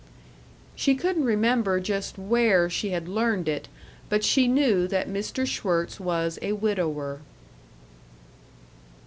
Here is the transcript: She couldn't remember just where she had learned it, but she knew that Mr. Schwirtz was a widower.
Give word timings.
She 0.75 0.95
couldn't 0.95 1.25
remember 1.25 1.79
just 1.79 2.17
where 2.17 2.71
she 2.71 2.89
had 2.89 3.07
learned 3.07 3.47
it, 3.47 3.67
but 4.09 4.23
she 4.23 4.47
knew 4.47 4.87
that 4.87 5.07
Mr. 5.07 5.45
Schwirtz 5.47 5.99
was 5.99 6.39
a 6.41 6.53
widower. 6.53 7.19